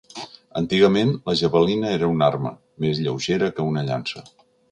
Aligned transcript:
Antigament, 0.61 1.11
la 1.31 1.35
javelina 1.41 1.91
era 1.99 2.09
una 2.15 2.25
arma, 2.29 2.53
més 2.85 3.03
lleugera 3.09 3.53
que 3.59 3.67
una 3.75 3.87
llança. 3.91 4.27